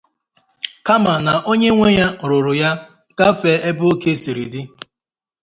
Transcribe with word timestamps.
kama 0.87 1.13
na 1.25 1.33
onye 1.51 1.69
nwe 1.75 1.89
ya 1.99 2.07
rụụrụ 2.29 2.53
ya 2.61 2.71
gafèé 3.17 3.57
ebe 3.69 3.83
ókè 3.93 4.11
siri 4.21 4.45
dị 4.53 4.61